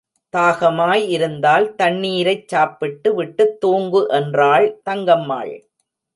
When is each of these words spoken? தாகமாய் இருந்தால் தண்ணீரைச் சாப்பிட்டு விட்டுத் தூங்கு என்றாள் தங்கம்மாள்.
தாகமாய் 0.33 1.03
இருந்தால் 1.07 1.75
தண்ணீரைச் 1.75 2.47
சாப்பிட்டு 2.47 3.15
விட்டுத் 3.15 3.59
தூங்கு 3.59 4.07
என்றாள் 4.09 4.67
தங்கம்மாள். 4.89 5.53